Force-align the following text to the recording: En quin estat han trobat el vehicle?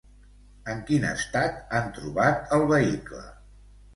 En 0.71 0.79
quin 0.87 1.05
estat 1.09 1.59
han 1.79 1.93
trobat 1.99 2.57
el 2.57 2.65
vehicle? 2.75 3.21